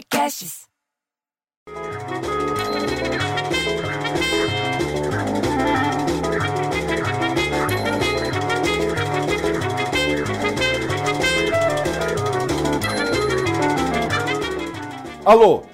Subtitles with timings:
[0.00, 0.66] Podcasts.
[15.24, 15.64] Alô?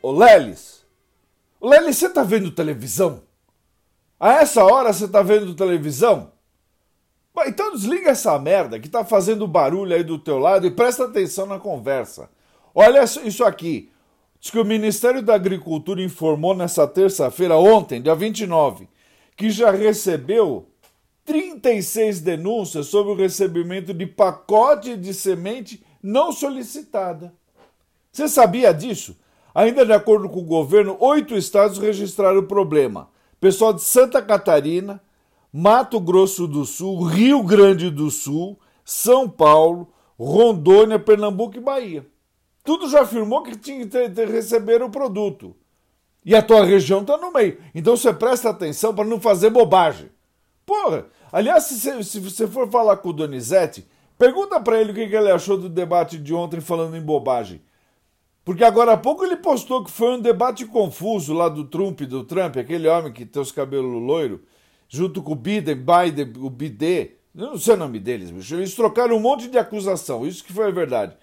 [0.00, 0.86] Ô Lelis?
[1.60, 3.22] Ô Lelis, você tá vendo televisão?
[4.18, 6.32] A essa hora você tá vendo televisão?
[7.46, 11.44] Então desliga essa merda que tá fazendo barulho aí do teu lado e presta atenção
[11.44, 12.30] na conversa.
[12.74, 13.90] Olha isso aqui.
[14.40, 18.88] Diz que o Ministério da Agricultura informou nessa terça-feira, ontem, dia 29,
[19.36, 20.66] que já recebeu
[21.24, 27.32] 36 denúncias sobre o recebimento de pacote de semente não solicitada.
[28.10, 29.16] Você sabia disso?
[29.54, 33.08] Ainda de acordo com o governo, oito estados registraram o problema.
[33.40, 35.00] Pessoal de Santa Catarina,
[35.52, 42.06] Mato Grosso do Sul, Rio Grande do Sul, São Paulo, Rondônia, Pernambuco e Bahia.
[42.64, 45.56] Tudo já afirmou que tinha que receber o produto.
[46.24, 47.58] E a tua região está no meio.
[47.74, 50.10] Então você presta atenção para não fazer bobagem.
[50.64, 51.06] Porra!
[51.32, 53.86] Aliás, se você, se você for falar com o Donizete,
[54.18, 57.60] pergunta para ele o que, que ele achou do debate de ontem falando em bobagem.
[58.44, 62.24] Porque agora há pouco ele postou que foi um debate confuso lá do Trump, do
[62.24, 64.40] Trump, aquele homem que tem os cabelos loiros,
[64.88, 68.54] junto com o Biden, Biden, o Bidê, não sei o nome deles, bicho.
[68.56, 71.16] Eles trocaram um monte de acusação, isso que foi a verdade.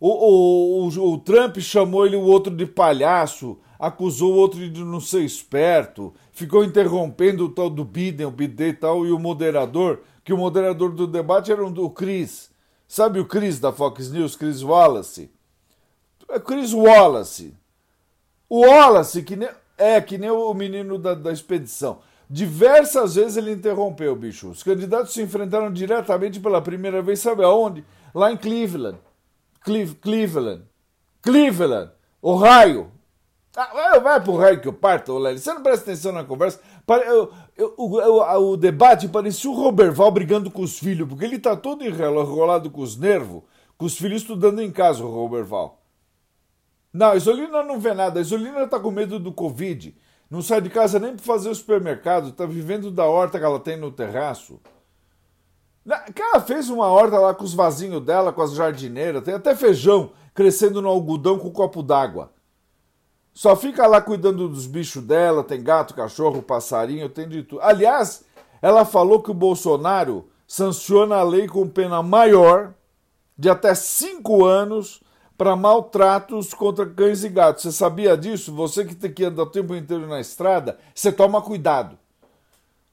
[0.00, 4.98] O, o, o, Trump chamou ele o outro de palhaço, acusou o outro de não
[4.98, 10.00] ser esperto, ficou interrompendo o tal do Biden, o Bidê e tal, e o moderador,
[10.24, 12.50] que o moderador do debate era o Chris.
[12.88, 15.30] Sabe o Chris da Fox News, Chris Wallace?
[16.30, 17.54] É Chris Wallace.
[18.48, 21.98] O Wallace, que nem, é que nem o menino da, da expedição.
[22.28, 24.48] Diversas vezes ele interrompeu, bicho.
[24.48, 27.84] Os candidatos se enfrentaram diretamente pela primeira vez, sabe aonde?
[28.14, 28.98] Lá em Cleveland.
[29.60, 30.64] Cleve, Cleveland.
[31.22, 31.92] Cleveland.
[32.22, 32.92] Ohio.
[33.56, 35.38] Ah, vai pro raio que eu parto, Lely.
[35.38, 36.60] Você não presta atenção na conversa.
[37.06, 41.56] Eu, eu, o, o, debate parecia o Roberval brigando com os filhos, porque ele tá
[41.56, 43.42] todo enrolado com os nervos,
[43.76, 45.82] com os filhos estudando em casa, o Roberval.
[46.92, 48.18] Não, a Isolina não vê nada.
[48.18, 49.96] A Isolina tá com medo do Covid.
[50.30, 52.32] Não sai de casa nem para fazer o supermercado.
[52.32, 54.60] Tá vivendo da horta que ela tem no terraço.
[55.86, 59.22] Ela fez uma horta lá com os vasinhos dela, com as jardineiras.
[59.24, 62.32] Tem até feijão crescendo no algodão com um copo d'água.
[63.32, 65.42] Só fica lá cuidando dos bichos dela.
[65.42, 67.62] Tem gato, cachorro, passarinho, tem de tudo.
[67.62, 68.24] Aliás,
[68.60, 72.74] ela falou que o Bolsonaro sanciona a lei com pena maior
[73.38, 75.02] de até cinco anos
[75.38, 77.62] para maltratos contra cães e gatos.
[77.62, 78.54] Você sabia disso?
[78.54, 81.98] Você que tem que andar o tempo inteiro na estrada, você toma cuidado.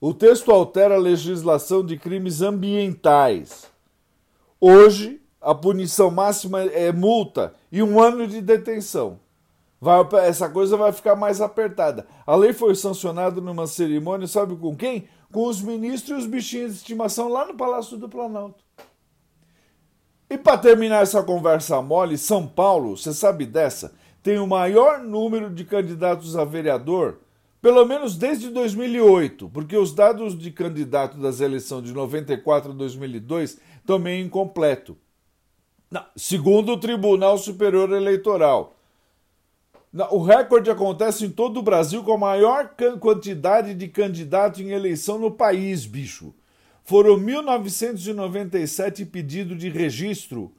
[0.00, 3.70] O texto altera a legislação de crimes ambientais.
[4.60, 9.18] Hoje, a punição máxima é multa e um ano de detenção.
[9.80, 12.06] Vai, essa coisa vai ficar mais apertada.
[12.26, 15.08] A lei foi sancionada numa cerimônia, sabe com quem?
[15.32, 18.62] Com os ministros e os bichinhos de estimação lá no Palácio do Planalto.
[20.28, 25.48] E para terminar essa conversa mole, São Paulo, você sabe dessa, tem o maior número
[25.48, 27.20] de candidatos a vereador,
[27.66, 33.58] pelo menos desde 2008, porque os dados de candidato das eleições de 94 a 2002
[33.84, 34.96] também incompleto.
[35.90, 38.76] Não, segundo o Tribunal Superior Eleitoral.
[40.12, 45.18] O recorde acontece em todo o Brasil com a maior quantidade de candidatos em eleição
[45.18, 46.32] no país, bicho
[46.84, 50.52] foram 1.997 pedidos de registro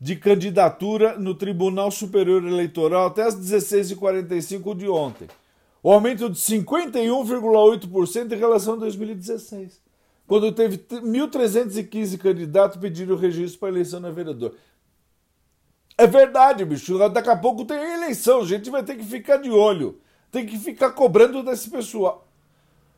[0.00, 5.28] de candidatura no Tribunal Superior Eleitoral até as 16h45 de ontem.
[5.82, 9.80] O aumento de 51,8% em relação a 2016,
[10.26, 14.54] quando teve 1.315 candidatos pedindo registro para eleição na vereador.
[15.96, 16.98] É verdade, bicho.
[17.10, 18.40] Daqui a pouco tem eleição.
[18.40, 19.98] A gente vai ter que ficar de olho.
[20.30, 22.26] Tem que ficar cobrando desse pessoal.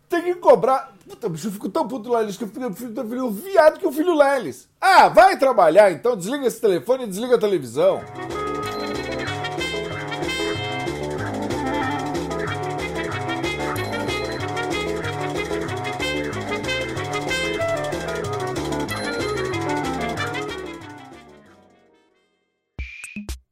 [0.08, 0.92] Tem que cobrar.
[1.08, 4.14] Puta, bicho, eu fico tão puto Lelis que eu prefiro o viado que o filho
[4.14, 4.68] Lelis.
[4.80, 8.00] Ah, vai trabalhar então, desliga esse telefone e desliga a televisão.